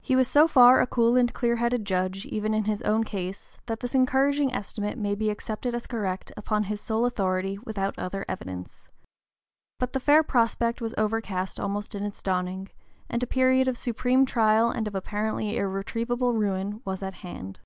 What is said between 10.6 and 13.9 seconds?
was overcast almost in its dawning, and a period of